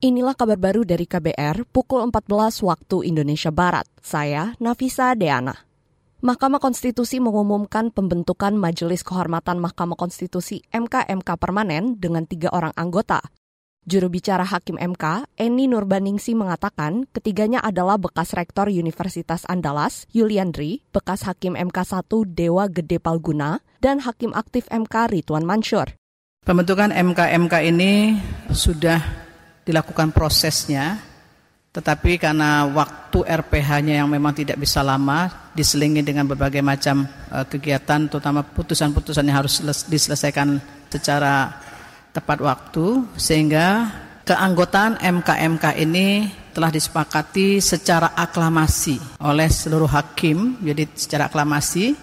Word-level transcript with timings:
Inilah 0.00 0.32
kabar 0.32 0.56
baru 0.56 0.80
dari 0.80 1.04
KBR 1.04 1.68
pukul 1.68 2.00
14 2.08 2.64
waktu 2.64 3.04
Indonesia 3.04 3.52
Barat. 3.52 3.84
Saya 4.00 4.56
Nafisa 4.56 5.12
Deana. 5.12 5.52
Mahkamah 6.24 6.56
Konstitusi 6.56 7.20
mengumumkan 7.20 7.92
pembentukan 7.92 8.56
Majelis 8.56 9.04
Kehormatan 9.04 9.60
Mahkamah 9.60 10.00
Konstitusi 10.00 10.64
MK-MK 10.72 11.28
Permanen 11.36 12.00
dengan 12.00 12.24
tiga 12.24 12.48
orang 12.48 12.72
anggota. 12.80 13.20
Juru 13.84 14.08
bicara 14.08 14.48
Hakim 14.48 14.80
MK, 14.80 15.28
Eni 15.36 15.68
Nurbaningsi 15.68 16.32
mengatakan 16.32 17.04
ketiganya 17.12 17.60
adalah 17.60 18.00
bekas 18.00 18.32
Rektor 18.32 18.72
Universitas 18.72 19.44
Andalas, 19.52 20.08
Yuliandri, 20.16 20.80
bekas 20.96 21.28
Hakim 21.28 21.52
MK1 21.52 22.08
Dewa 22.32 22.72
Gede 22.72 22.96
Palguna, 23.04 23.60
dan 23.84 24.00
Hakim 24.00 24.32
Aktif 24.32 24.64
MK 24.72 25.12
Rituan 25.12 25.44
Mansur. 25.44 25.92
Pembentukan 26.40 26.88
MK-MK 26.88 27.68
ini 27.68 28.16
sudah 28.48 29.19
dilakukan 29.70 30.10
prosesnya, 30.10 30.98
tetapi 31.70 32.18
karena 32.18 32.66
waktu 32.66 33.22
RPH-nya 33.22 34.02
yang 34.02 34.10
memang 34.10 34.34
tidak 34.34 34.58
bisa 34.58 34.82
lama, 34.82 35.50
diselingi 35.54 36.02
dengan 36.02 36.26
berbagai 36.26 36.58
macam 36.58 37.06
uh, 37.30 37.46
kegiatan, 37.46 38.10
terutama 38.10 38.42
putusan-putusan 38.42 39.22
yang 39.22 39.46
harus 39.46 39.62
diselesaikan 39.86 40.58
secara 40.90 41.54
tepat 42.10 42.42
waktu, 42.42 43.06
sehingga 43.14 43.86
keanggotaan 44.26 44.98
MK-MK 44.98 45.78
ini 45.78 46.26
telah 46.50 46.74
disepakati 46.74 47.62
secara 47.62 48.18
aklamasi 48.18 48.98
oleh 49.22 49.46
seluruh 49.46 49.86
hakim, 49.86 50.58
jadi 50.58 50.90
secara 50.98 51.30
aklamasi 51.30 51.94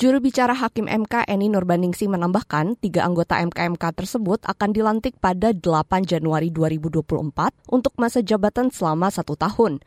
Juru 0.00 0.16
bicara 0.16 0.56
Hakim 0.56 0.88
MK 0.88 1.28
Eni 1.28 1.52
Nurbaningsi 1.52 2.08
menambahkan, 2.08 2.80
tiga 2.80 3.04
anggota 3.04 3.36
MK-MK 3.36 3.84
tersebut 3.92 4.40
akan 4.48 4.72
dilantik 4.72 5.20
pada 5.20 5.52
8 5.52 6.08
Januari 6.08 6.48
2024 6.48 7.20
untuk 7.68 7.92
masa 8.00 8.24
jabatan 8.24 8.72
selama 8.72 9.12
satu 9.12 9.36
tahun. 9.36 9.84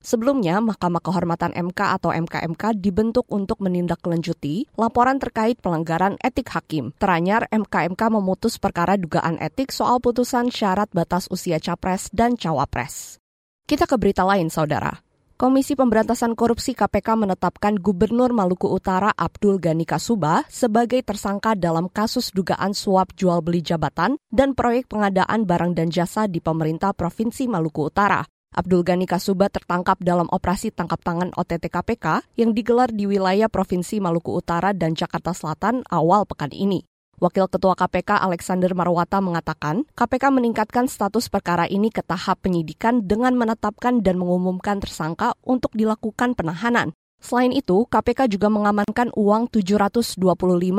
Sebelumnya, 0.00 0.64
Mahkamah 0.64 1.04
Kehormatan 1.04 1.52
MK 1.52 1.76
atau 1.76 2.08
MKMK 2.08 2.72
dibentuk 2.80 3.28
untuk 3.28 3.60
menindaklanjuti 3.60 4.64
laporan 4.80 5.20
terkait 5.20 5.60
pelanggaran 5.60 6.16
etik 6.24 6.48
hakim. 6.56 6.96
Teranyar, 6.96 7.44
MKMK 7.52 8.00
memutus 8.16 8.56
perkara 8.56 8.96
dugaan 8.96 9.36
etik 9.44 9.76
soal 9.76 10.00
putusan 10.00 10.48
syarat 10.48 10.88
batas 10.88 11.28
usia 11.28 11.60
capres 11.60 12.08
dan 12.16 12.32
cawapres. 12.32 13.20
Kita 13.68 13.84
ke 13.84 14.00
berita 14.00 14.24
lain, 14.24 14.48
saudara. 14.48 15.09
Komisi 15.40 15.72
Pemberantasan 15.72 16.36
Korupsi 16.36 16.76
KPK 16.76 17.16
menetapkan 17.16 17.80
Gubernur 17.80 18.28
Maluku 18.28 18.68
Utara 18.68 19.08
Abdul 19.16 19.56
Ghani 19.56 19.88
Kasuba 19.88 20.44
sebagai 20.52 21.00
tersangka 21.00 21.56
dalam 21.56 21.88
kasus 21.88 22.28
dugaan 22.36 22.76
suap 22.76 23.16
jual 23.16 23.40
beli 23.40 23.64
jabatan 23.64 24.20
dan 24.28 24.52
proyek 24.52 24.92
pengadaan 24.92 25.48
barang 25.48 25.72
dan 25.72 25.88
jasa 25.88 26.28
di 26.28 26.44
pemerintah 26.44 26.92
Provinsi 26.92 27.48
Maluku 27.48 27.88
Utara. 27.88 28.20
Abdul 28.52 28.84
Ghani 28.84 29.08
Kasuba 29.08 29.48
tertangkap 29.48 29.96
dalam 30.04 30.28
operasi 30.28 30.76
tangkap 30.76 31.00
tangan 31.00 31.32
OTT 31.32 31.72
KPK 31.72 32.36
yang 32.36 32.52
digelar 32.52 32.92
di 32.92 33.08
wilayah 33.08 33.48
Provinsi 33.48 33.96
Maluku 33.96 34.36
Utara 34.36 34.76
dan 34.76 34.92
Jakarta 34.92 35.32
Selatan 35.32 35.88
awal 35.88 36.28
pekan 36.28 36.52
ini. 36.52 36.89
Wakil 37.20 37.52
Ketua 37.52 37.76
KPK 37.76 38.16
Alexander 38.16 38.72
Marwata 38.72 39.20
mengatakan, 39.20 39.84
KPK 39.92 40.32
meningkatkan 40.32 40.88
status 40.88 41.28
perkara 41.28 41.68
ini 41.68 41.92
ke 41.92 42.00
tahap 42.00 42.40
penyidikan 42.40 43.04
dengan 43.04 43.36
menetapkan 43.36 44.00
dan 44.00 44.16
mengumumkan 44.16 44.80
tersangka 44.80 45.36
untuk 45.44 45.68
dilakukan 45.76 46.32
penahanan. 46.32 46.96
Selain 47.20 47.52
itu, 47.52 47.84
KPK 47.92 48.32
juga 48.32 48.48
mengamankan 48.48 49.12
uang 49.12 49.52
725 49.52 50.16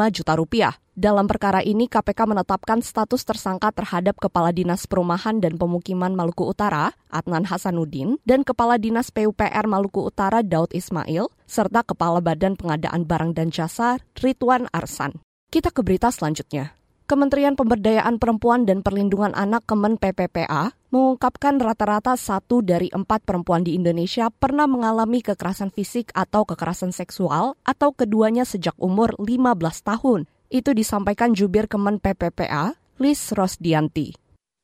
juta 0.10 0.34
rupiah. 0.34 0.74
Dalam 0.98 1.30
perkara 1.30 1.62
ini, 1.62 1.86
KPK 1.86 2.26
menetapkan 2.26 2.82
status 2.82 3.22
tersangka 3.22 3.70
terhadap 3.70 4.18
Kepala 4.18 4.50
Dinas 4.50 4.90
Perumahan 4.90 5.38
dan 5.38 5.62
Pemukiman 5.62 6.18
Maluku 6.18 6.50
Utara, 6.50 6.98
Adnan 7.14 7.46
Hasanuddin, 7.46 8.18
dan 8.26 8.42
Kepala 8.42 8.82
Dinas 8.82 9.14
PUPR 9.14 9.70
Maluku 9.70 10.02
Utara, 10.10 10.42
Daud 10.42 10.74
Ismail, 10.74 11.30
serta 11.46 11.86
Kepala 11.86 12.18
Badan 12.18 12.58
Pengadaan 12.58 13.06
Barang 13.06 13.38
dan 13.38 13.54
Jasa, 13.54 14.02
Ridwan 14.18 14.66
Arsan. 14.74 15.22
Kita 15.52 15.68
ke 15.68 15.84
berita 15.84 16.08
selanjutnya. 16.08 16.80
Kementerian 17.12 17.60
Pemberdayaan 17.60 18.24
Perempuan 18.24 18.64
dan 18.64 18.80
Perlindungan 18.80 19.36
Anak 19.36 19.68
Kemen 19.68 20.00
PPPA 20.00 20.72
mengungkapkan 20.96 21.60
rata-rata 21.60 22.16
satu 22.16 22.64
dari 22.64 22.88
empat 22.88 23.28
perempuan 23.28 23.68
di 23.68 23.76
Indonesia 23.76 24.32
pernah 24.32 24.64
mengalami 24.64 25.20
kekerasan 25.20 25.68
fisik 25.76 26.16
atau 26.16 26.48
kekerasan 26.48 26.96
seksual 26.96 27.60
atau 27.68 27.92
keduanya 27.92 28.48
sejak 28.48 28.80
umur 28.80 29.12
15 29.20 29.60
tahun. 29.84 30.24
Itu 30.48 30.72
disampaikan 30.72 31.36
jubir 31.36 31.68
Kemen 31.68 32.00
PPPA, 32.00 32.80
Liz 33.04 33.36
Rosdianti. 33.36 34.16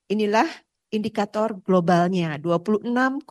Inilah 0.08 0.48
indikator 0.88 1.59
globalnya, 1.68 2.40
26,1 2.40 3.28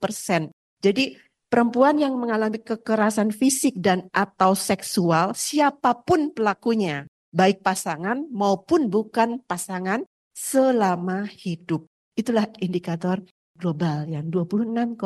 persen. 0.00 0.48
Jadi 0.80 1.12
perempuan 1.50 1.98
yang 1.98 2.14
mengalami 2.16 2.62
kekerasan 2.62 3.34
fisik 3.34 3.74
dan 3.76 4.06
atau 4.14 4.54
seksual, 4.54 5.34
siapa 5.34 5.98
pun 6.06 6.30
pelakunya, 6.30 7.10
baik 7.34 7.60
pasangan 7.66 8.24
maupun 8.30 8.86
bukan 8.86 9.42
pasangan, 9.44 10.06
selama 10.30 11.28
hidup. 11.28 11.84
Itulah 12.16 12.48
indikator 12.62 13.20
global 13.58 14.08
yang 14.08 14.32
26,1 14.32 14.96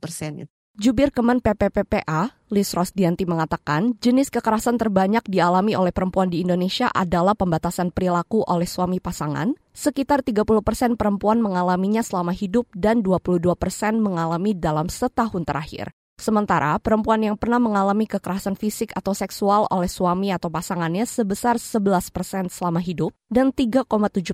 persen. 0.00 0.48
Jubir 0.78 1.10
Kemen 1.10 1.42
PPPPA, 1.42 2.38
Liz 2.54 2.70
Rosdianti 2.70 3.26
mengatakan, 3.26 3.98
jenis 3.98 4.30
kekerasan 4.30 4.78
terbanyak 4.78 5.26
dialami 5.26 5.74
oleh 5.74 5.90
perempuan 5.90 6.30
di 6.30 6.38
Indonesia 6.38 6.86
adalah 6.94 7.34
pembatasan 7.34 7.90
perilaku 7.90 8.46
oleh 8.46 8.62
suami 8.62 9.02
pasangan. 9.02 9.58
Sekitar 9.74 10.22
30 10.22 10.46
persen 10.62 10.94
perempuan 10.94 11.42
mengalaminya 11.42 11.98
selama 11.98 12.30
hidup 12.30 12.70
dan 12.78 13.02
22 13.02 13.58
persen 13.58 13.98
mengalami 13.98 14.54
dalam 14.54 14.86
setahun 14.86 15.42
terakhir. 15.42 15.90
Sementara 16.14 16.78
perempuan 16.78 17.26
yang 17.26 17.34
pernah 17.34 17.58
mengalami 17.58 18.06
kekerasan 18.06 18.54
fisik 18.54 18.94
atau 18.94 19.18
seksual 19.18 19.66
oleh 19.74 19.90
suami 19.90 20.30
atau 20.30 20.46
pasangannya 20.46 21.10
sebesar 21.10 21.58
11 21.58 22.14
persen 22.14 22.46
selama 22.46 22.78
hidup 22.78 23.10
dan 23.26 23.50
3,7 23.50 23.82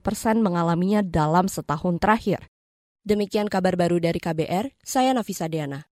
persen 0.04 0.44
mengalaminya 0.44 1.00
dalam 1.00 1.48
setahun 1.48 1.96
terakhir. 1.96 2.52
Demikian 3.00 3.48
kabar 3.48 3.80
baru 3.80 3.96
dari 3.96 4.20
KBR, 4.20 4.76
saya 4.84 5.16
Nafisa 5.16 5.48
Deana. 5.48 5.93